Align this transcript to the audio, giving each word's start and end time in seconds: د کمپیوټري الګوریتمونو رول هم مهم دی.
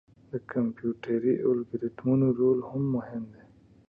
د 0.31 0.33
کمپیوټري 0.51 1.33
الګوریتمونو 1.49 2.27
رول 2.39 2.59
هم 2.69 2.83
مهم 2.95 3.23
دی. 3.33 3.45